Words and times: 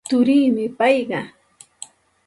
Turiimi 0.09 0.65
payqa. 0.77 1.21